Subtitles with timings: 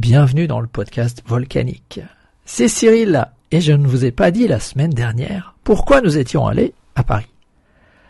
[0.00, 2.00] Bienvenue dans le podcast volcanique.
[2.46, 6.46] C'est Cyril et je ne vous ai pas dit la semaine dernière pourquoi nous étions
[6.46, 7.28] allés à Paris.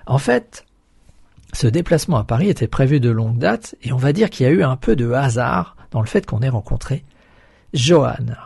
[0.06, 0.64] En fait,
[1.52, 4.48] ce déplacement à Paris était prévu de longue date et on va dire qu'il y
[4.48, 7.04] a eu un peu de hasard dans le fait qu'on ait rencontré
[7.74, 8.36] Joanne.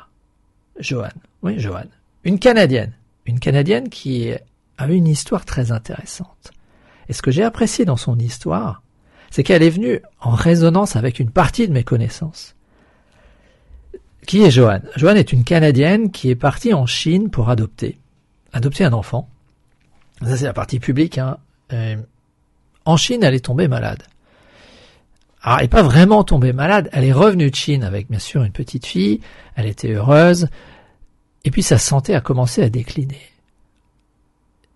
[0.79, 1.91] Joanne, oui Joanne,
[2.25, 2.95] une Canadienne,
[3.27, 4.33] une Canadienne qui
[4.79, 6.53] a une histoire très intéressante.
[7.11, 8.83] Et ce que j'ai apprécié dans son histoire,
[9.31, 12.54] c'est qu'elle est venue en résonance avec une partie de mes connaissances.
[14.27, 17.99] Qui est Joanne Joanne est une Canadienne qui est partie en Chine pour adopter,
[18.53, 19.29] adopter un enfant.
[20.23, 21.19] Ça c'est la partie publique.
[21.19, 21.39] Hein.
[22.85, 24.03] en Chine, elle est tombée malade.
[25.43, 26.89] Alors, elle n'est pas vraiment tombée malade.
[26.93, 29.21] Elle est revenue de Chine avec bien sûr une petite fille.
[29.57, 30.49] Elle était heureuse.
[31.45, 33.21] Et puis sa santé a commencé à décliner.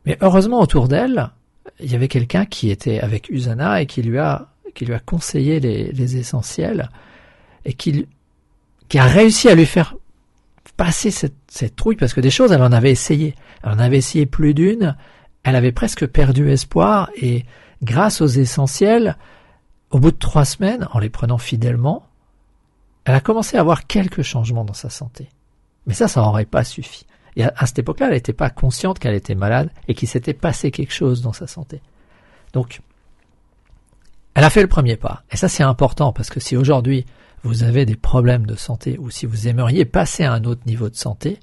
[0.05, 1.31] Mais heureusement autour d'elle,
[1.81, 5.01] il y avait quelqu'un qui était avec Usana et qui lui a qui lui a
[5.01, 6.91] conseillé les, les essentiels
[7.65, 8.07] et qui
[8.89, 9.95] qui a réussi à lui faire
[10.77, 13.35] passer cette, cette trouille, parce que des choses, elle en avait essayé.
[13.63, 14.97] Elle en avait essayé plus d'une,
[15.43, 17.45] elle avait presque perdu espoir, et
[17.83, 19.17] grâce aux essentiels,
[19.91, 22.07] au bout de trois semaines, en les prenant fidèlement,
[23.05, 25.31] elle a commencé à avoir quelques changements dans sa santé.
[25.87, 27.07] Mais ça, ça n'aurait pas suffi.
[27.37, 30.71] Et à, cette époque-là, elle n'était pas consciente qu'elle était malade et qu'il s'était passé
[30.71, 31.81] quelque chose dans sa santé.
[32.53, 32.81] Donc,
[34.35, 35.23] elle a fait le premier pas.
[35.31, 37.07] Et ça, c'est important parce que si aujourd'hui,
[37.43, 40.89] vous avez des problèmes de santé ou si vous aimeriez passer à un autre niveau
[40.89, 41.39] de santé,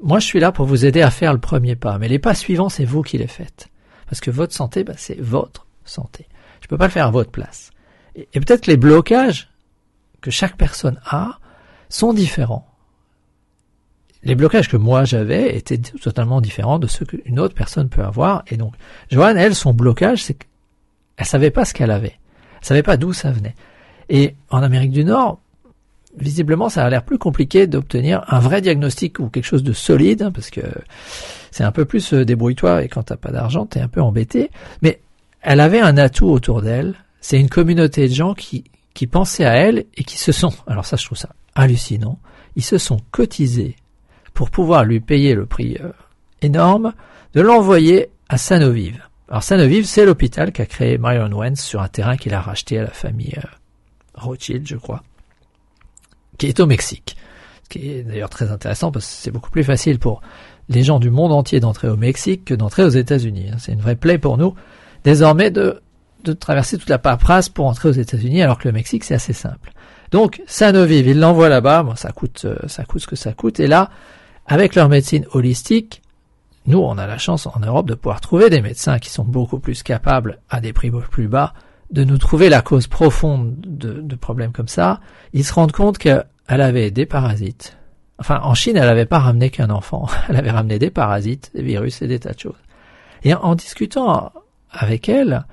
[0.00, 1.98] moi je suis là pour vous aider à faire le premier pas.
[1.98, 3.68] Mais les pas suivants, c'est vous qui les faites.
[4.06, 6.26] Parce que votre santé, bah, c'est votre santé.
[6.60, 7.70] Je ne peux pas le faire à votre place.
[8.14, 9.50] Et, peut-être que les blocages
[10.20, 11.38] que chaque personne a
[11.88, 12.66] sont différents.
[14.24, 18.42] Les blocages que moi j'avais étaient totalement différents de ceux qu'une autre personne peut avoir.
[18.48, 18.74] Et donc,
[19.10, 22.18] Joanne, elle, son blocage, c'est qu'elle savait pas ce qu'elle avait.
[22.60, 23.54] Elle savait pas d'où ça venait.
[24.08, 25.40] Et en Amérique du Nord,
[26.16, 30.22] visiblement, ça a l'air plus compliqué d'obtenir un vrai diagnostic ou quelque chose de solide,
[30.22, 30.62] hein, parce que
[31.50, 34.50] c'est un peu plus euh, débrouille-toi et quand t'as pas d'argent, t'es un peu embêté.
[34.82, 35.00] Mais
[35.42, 36.94] elle avait un atout autour d'elle.
[37.20, 38.64] C'est une communauté de gens qui,
[38.94, 42.18] qui pensaient à elle et qui se sont, alors ça je trouve ça hallucinant,
[42.56, 43.76] ils se sont cotisés
[44.34, 45.90] pour pouvoir lui payer le prix euh,
[46.42, 46.94] énorme
[47.34, 49.02] de l'envoyer à Sanovive.
[49.28, 52.82] Alors Sanovive, c'est l'hôpital qu'a créé Marion Wentz sur un terrain qu'il a racheté à
[52.82, 53.48] la famille euh,
[54.18, 55.02] Rothschild, je crois,
[56.38, 57.16] qui est au Mexique.
[57.64, 60.22] Ce qui est d'ailleurs très intéressant parce que c'est beaucoup plus facile pour
[60.68, 63.50] les gens du monde entier d'entrer au Mexique que d'entrer aux États-Unis.
[63.52, 63.56] Hein.
[63.58, 64.54] C'est une vraie plaie pour nous
[65.04, 65.80] désormais de,
[66.24, 69.32] de traverser toute la paperasse pour entrer aux États-Unis alors que le Mexique c'est assez
[69.32, 69.72] simple.
[70.10, 73.60] Donc Sanoviv, ils l'envoient là-bas, bon, ça coûte euh, ça coûte ce que ça coûte
[73.60, 73.90] et là
[74.46, 76.02] avec leur médecine holistique,
[76.66, 79.58] nous on a la chance en Europe de pouvoir trouver des médecins qui sont beaucoup
[79.58, 81.52] plus capables à des prix plus bas
[81.90, 85.00] de nous trouver la cause profonde de, problèmes comme ça,
[85.32, 87.76] ils se rendent compte qu'elle avait des parasites.
[88.18, 91.62] Enfin, en Chine, elle n'avait pas ramené qu'un enfant, elle avait ramené des parasites, des
[91.62, 92.60] virus et des tas de choses.
[93.24, 94.32] Et en, discutant
[94.70, 95.46] avec elle,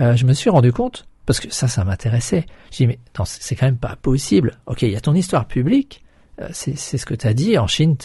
[0.00, 2.46] euh, je me suis rendu compte, parce que ça, ça m'intéressait.
[2.70, 4.58] Je dis mais non, c'est quand même pas possible.
[4.66, 6.02] Ok, il y a ton histoire publique,
[6.40, 7.58] euh, c'est ce que tu as dit.
[7.58, 7.96] En Chine,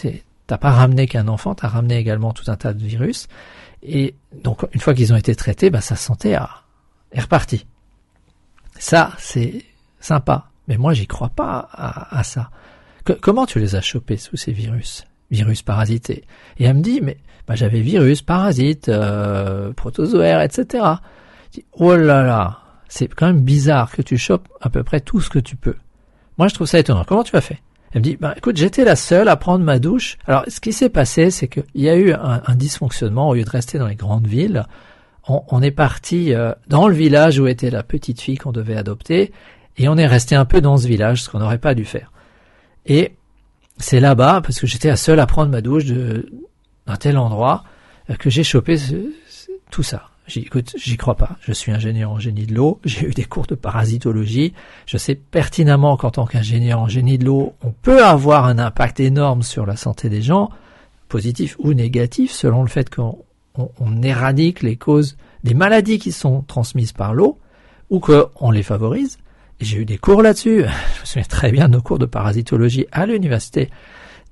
[0.48, 3.28] t'as pas ramené qu'un enfant, tu as ramené également tout un tas de virus.
[3.82, 6.50] Et donc, une fois qu'ils ont été traités, bah, sa santé a,
[7.12, 7.66] est reparti.
[8.78, 9.66] Ça, c'est
[10.00, 10.50] sympa.
[10.68, 12.52] Mais moi, j'y crois pas à, ça.
[13.22, 15.04] comment tu les as chopés sous ces virus?
[15.32, 16.26] Virus parasités.
[16.58, 17.18] Et elle me dit, mais
[17.48, 20.86] bah, j'avais virus, parasites, euh, protozoaires, etc.
[21.48, 25.02] Je dis, oh là là, c'est quand même bizarre que tu chopes à peu près
[25.02, 25.76] tout ce que tu peux.
[26.38, 27.04] Moi, je trouve ça étonnant.
[27.06, 27.60] Comment tu as fait?
[27.92, 30.18] Elle me dit, bah, écoute, j'étais la seule à prendre ma douche.
[30.28, 33.30] Alors, ce qui s'est passé, c'est qu'il y a eu un, un, dysfonctionnement.
[33.30, 34.66] Au lieu de rester dans les grandes villes,
[35.28, 39.32] on, est parti euh, dans le village où était la petite fille qu'on devait adopter,
[39.78, 42.12] et on est resté un peu dans ce village, ce qu'on n'aurait pas dû faire.
[42.86, 43.14] Et
[43.78, 47.64] c'est là-bas, parce que j'étais la seule à prendre ma douche d'un tel endroit,
[48.10, 48.78] euh, que j'ai chopé
[49.70, 50.10] tout ça.
[50.36, 51.38] Écoute, j'y crois pas.
[51.42, 52.80] Je suis ingénieur en génie de l'eau.
[52.86, 54.54] J'ai eu des cours de parasitologie.
[54.86, 59.00] Je sais pertinemment qu'en tant qu'ingénieur en génie de l'eau, on peut avoir un impact
[59.00, 60.52] énorme sur la santé des gens,
[61.08, 63.18] positif ou négatif, selon le fait qu'on
[63.80, 67.40] on, éradique les causes des maladies qui sont transmises par l'eau
[67.90, 69.18] ou qu'on les favorise.
[69.60, 70.64] J'ai eu des cours là-dessus.
[70.96, 73.70] Je me souviens très bien de nos cours de parasitologie à l'université,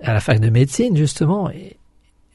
[0.02, 1.78] à la fac de médecine justement, et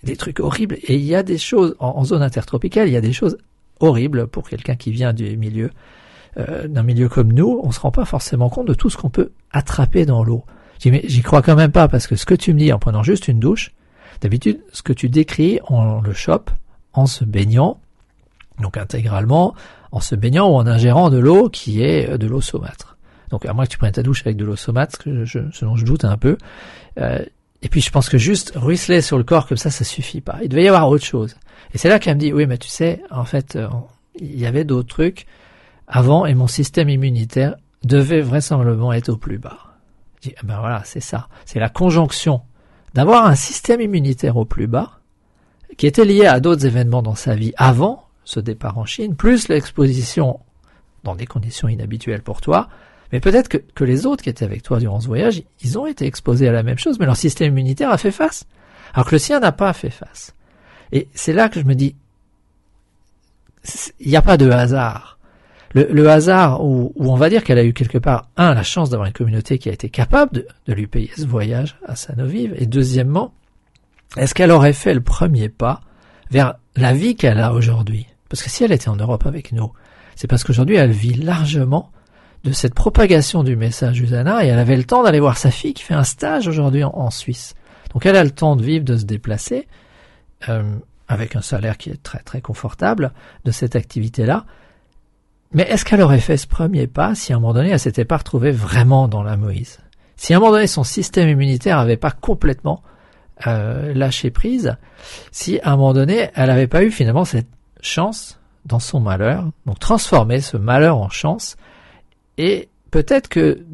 [0.03, 0.77] des trucs horribles.
[0.83, 3.39] Et il y a des choses en, zone intertropicale, il y a des choses
[3.81, 5.71] horribles pour quelqu'un qui vient du milieu,
[6.37, 7.61] euh, d'un milieu comme nous.
[7.62, 10.44] On se rend pas forcément compte de tout ce qu'on peut attraper dans l'eau.
[10.83, 12.79] Je mais j'y crois quand même pas parce que ce que tu me dis en
[12.79, 13.73] prenant juste une douche,
[14.21, 16.50] d'habitude ce que tu décris on le chope
[16.93, 17.81] en se baignant,
[18.61, 19.55] donc intégralement,
[19.91, 22.97] en se baignant ou en ingérant de l'eau qui est de l'eau saumâtre.
[23.31, 25.77] Donc à moins que tu prennes ta douche avec de l'eau que je, ce dont
[25.77, 26.37] je doute un peu.
[26.99, 27.25] Euh,
[27.62, 30.39] et puis je pense que juste ruisseler sur le corps comme ça, ça suffit pas.
[30.43, 31.37] Il devait y avoir autre chose.
[31.75, 33.69] Et c'est là qu'elle me dit, oui, mais tu sais, en fait, euh,
[34.19, 35.27] il y avait d'autres trucs
[35.87, 39.59] avant et mon système immunitaire devait vraisemblablement être au plus bas.
[40.21, 41.29] Je dis, ben voilà, c'est ça.
[41.47, 42.43] C'est la conjonction
[42.94, 45.00] d'avoir un système immunitaire au plus bas
[45.76, 49.48] qui était lié à d'autres événements dans sa vie avant ce départ en Chine, plus
[49.48, 50.40] l'exposition
[51.04, 52.69] dans des conditions inhabituelles pour toi,
[53.10, 55.86] mais peut-être que, que, les autres qui étaient avec toi durant ce voyage, ils ont
[55.86, 58.46] été exposés à la même chose, mais leur système immunitaire a fait face,
[58.94, 60.34] alors que le sien n'a pas fait face.
[60.92, 61.94] Et c'est là que je me dis,
[64.00, 65.19] il n'y a pas de hasard.
[65.74, 68.90] Le, hasard où, où, on va dire qu'elle a eu quelque part, un, la chance
[68.90, 72.54] d'avoir une communauté qui a été capable de, de lui payer ce voyage à Sanovive,
[72.58, 73.32] et deuxièmement,
[74.17, 75.81] est-ce qu'elle aurait fait le premier pas
[76.31, 78.06] vers la vie qu'elle a aujourd'hui?
[78.29, 79.73] Parce que si elle était en Europe avec nous,
[80.17, 81.91] c'est parce qu'aujourd'hui elle vit largement
[82.44, 85.75] de cette propagation du message Usana et elle avait le temps d'aller voir sa fille
[85.75, 87.55] qui fait un stage aujourd'hui en, Suisse.
[87.93, 89.69] Donc elle a le temps de vivre, de se déplacer,
[90.49, 90.62] euh,
[91.08, 93.12] avec un salaire qui est très très confortable
[93.44, 94.44] de cette activité-là.
[95.53, 98.05] Mais est-ce qu'elle aurait fait ce premier pas si à un moment donné elle s'était
[98.05, 99.79] pas retrouvée vraiment dans la Moïse?
[100.17, 102.82] Si à un moment donné son système immunitaire n'avait pas complètement
[103.47, 104.77] euh, lâché prise,
[105.31, 107.49] si à un moment donné elle n'avait pas eu finalement cette
[107.81, 111.56] chance dans son malheur, donc transformer ce malheur en chance,
[112.39, 113.65] et peut-être que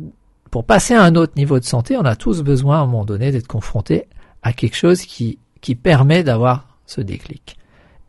[0.50, 3.04] pour passer à un autre niveau de santé, on a tous besoin à un moment
[3.04, 4.06] donné d'être confronté
[4.42, 7.56] à quelque chose qui, qui permet d'avoir ce déclic.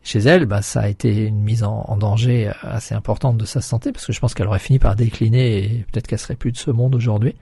[0.02, 3.60] Chez elle, bah, ça a été une mise en, en, danger assez importante de sa
[3.60, 6.52] santé, parce que je pense qu'elle aurait fini par décliner et peut-être qu'elle serait plus
[6.52, 7.34] de ce monde aujourd'hui.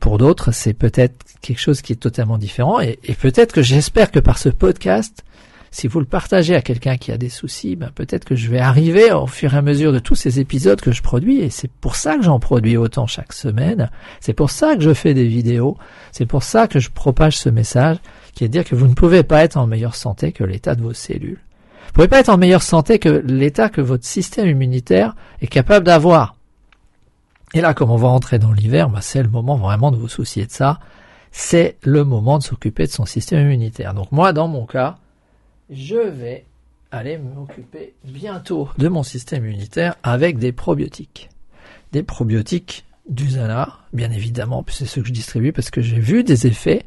[0.00, 4.18] Pour d'autres, c'est peut-être quelque chose qui est totalement différent, et, peut-être que j'espère que
[4.18, 5.24] par ce podcast,
[5.70, 8.58] si vous le partagez à quelqu'un qui a des soucis, ben peut-être que je vais
[8.58, 11.70] arriver au fur et à mesure de tous ces épisodes que je produis, et c'est
[11.70, 15.26] pour ça que j'en produis autant chaque semaine, c'est pour ça que je fais des
[15.26, 15.76] vidéos,
[16.12, 17.98] c'est pour ça que je propage ce message,
[18.32, 20.74] qui est de dire que vous ne pouvez pas être en meilleure santé que l'état
[20.74, 21.40] de vos cellules.
[21.88, 25.46] Vous ne pouvez pas être en meilleure santé que l'état que votre système immunitaire est
[25.46, 26.37] capable d'avoir.
[27.54, 30.08] Et là, comme on va entrer dans l'hiver, ben c'est le moment vraiment de vous
[30.08, 30.78] soucier de ça.
[31.30, 33.94] C'est le moment de s'occuper de son système immunitaire.
[33.94, 34.98] Donc moi, dans mon cas,
[35.70, 36.44] je vais
[36.90, 41.28] aller m'occuper bientôt de mon système immunitaire avec des probiotiques.
[41.92, 46.46] Des probiotiques d'Usana, bien évidemment, c'est ceux que je distribue parce que j'ai vu des
[46.46, 46.84] effets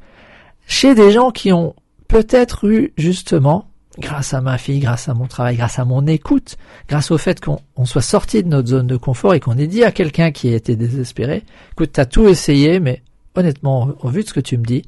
[0.68, 1.76] chez des gens qui ont
[2.08, 6.58] peut-être eu justement, grâce à ma fille, grâce à mon travail, grâce à mon écoute,
[6.88, 9.84] grâce au fait qu'on soit sorti de notre zone de confort et qu'on ait dit
[9.84, 11.44] à quelqu'un qui était désespéré,
[11.74, 13.04] écoute, t'as tout essayé, mais
[13.36, 14.84] honnêtement, au vu de ce que tu me dis,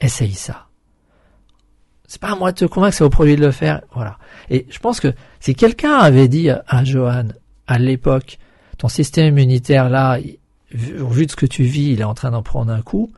[0.00, 0.66] essaye ça.
[2.08, 3.82] C'est pas à moi de te convaincre, c'est au produit de le faire.
[3.94, 4.18] Voilà.
[4.48, 7.28] Et je pense que si quelqu'un avait dit à Johan,
[7.68, 8.38] à l'époque,
[8.78, 10.18] ton système immunitaire là,
[11.00, 13.12] au vu de ce que tu vis, il est en train d'en prendre un coup,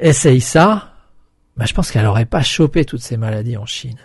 [0.00, 0.94] essaye ça,
[1.58, 3.98] ben je pense qu'elle n'aurait pas chopé toutes ces maladies en Chine.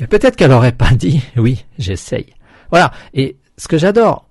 [0.00, 2.34] Mais peut-être qu'elle n'aurait pas dit, oui, j'essaye.
[2.70, 2.92] Voilà.
[3.14, 4.28] Et ce que j'adore,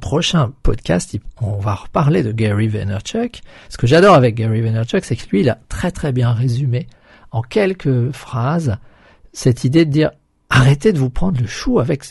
[0.00, 3.40] prochain podcast, on va reparler de Gary Vaynerchuk.
[3.68, 6.86] Ce que j'adore avec Gary Vaynerchuk, c'est que lui, il a très très bien résumé
[7.30, 8.76] en quelques phrases
[9.32, 10.10] cette idée de dire
[10.48, 12.04] arrêtez de vous prendre le chou avec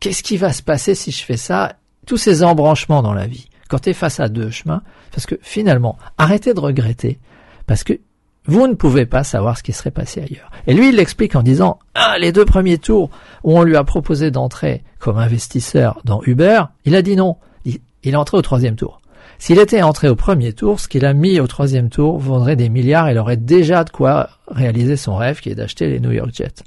[0.00, 1.76] qu'est-ce qui va se passer si je fais ça,
[2.06, 3.46] tous ces embranchements dans la vie.
[3.68, 4.82] Quand tu es face à deux chemins,
[5.12, 7.20] parce que finalement, arrêtez de regretter,
[7.66, 8.00] parce que
[8.46, 10.50] vous ne pouvez pas savoir ce qui serait passé ailleurs.
[10.66, 13.10] Et lui, il l'explique en disant, ah, les deux premiers tours
[13.44, 17.36] où on lui a proposé d'entrer comme investisseur dans Uber, il a dit non.
[17.64, 19.00] Il est entré au troisième tour.
[19.38, 22.68] S'il était entré au premier tour, ce qu'il a mis au troisième tour vaudrait des
[22.68, 26.10] milliards et il aurait déjà de quoi réaliser son rêve qui est d'acheter les New
[26.10, 26.62] York Jets.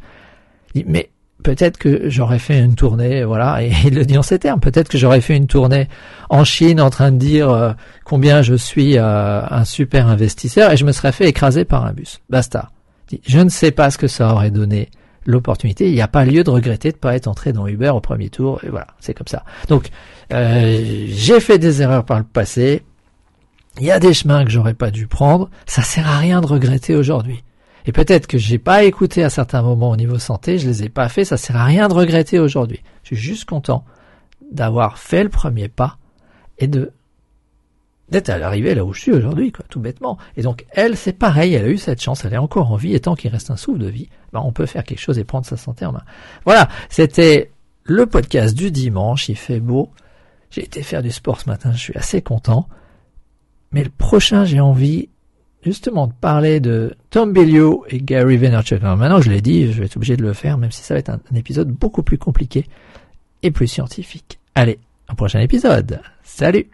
[0.85, 1.09] Mais
[1.43, 4.89] peut-être que j'aurais fait une tournée, voilà, et il le dit en ces termes, peut-être
[4.89, 5.87] que j'aurais fait une tournée
[6.29, 7.73] en Chine en train de dire euh,
[8.05, 11.93] combien je suis euh, un super investisseur et je me serais fait écraser par un
[11.93, 12.21] bus.
[12.29, 12.71] Basta.
[13.27, 14.89] Je ne sais pas ce que ça aurait donné
[15.25, 15.87] l'opportunité.
[15.89, 17.99] Il n'y a pas lieu de regretter de ne pas être entré dans Uber au
[17.99, 18.59] premier tour.
[18.63, 19.43] Et voilà, c'est comme ça.
[19.67, 19.89] Donc,
[20.31, 22.83] euh, j'ai fait des erreurs par le passé.
[23.79, 25.49] Il y a des chemins que j'aurais pas dû prendre.
[25.65, 27.43] Ça sert à rien de regretter aujourd'hui.
[27.85, 30.89] Et peut-être que j'ai pas écouté à certains moments au niveau santé, je les ai
[30.89, 32.81] pas fait, ça sert à rien de regretter aujourd'hui.
[33.03, 33.83] Je suis juste content
[34.51, 35.97] d'avoir fait le premier pas
[36.59, 36.91] et de
[38.09, 40.17] d'être à l'arrivée là où je suis aujourd'hui, quoi, tout bêtement.
[40.37, 42.93] Et donc, elle, c'est pareil, elle a eu cette chance, elle est encore en vie,
[42.93, 45.23] et tant qu'il reste un souffle de vie, ben, on peut faire quelque chose et
[45.23, 46.03] prendre sa santé en main.
[46.45, 47.51] Voilà, c'était
[47.83, 49.89] le podcast du dimanche, il fait beau.
[50.51, 52.67] J'ai été faire du sport ce matin, je suis assez content.
[53.71, 55.09] Mais le prochain, j'ai envie
[55.63, 58.81] justement de parler de Tom Bellio et Gary Vaynerchuk.
[58.83, 60.93] Alors maintenant, je l'ai dit, je vais être obligé de le faire, même si ça
[60.93, 62.65] va être un, un épisode beaucoup plus compliqué
[63.41, 64.39] et plus scientifique.
[64.55, 64.79] Allez,
[65.11, 66.01] au prochain épisode.
[66.23, 66.69] Salut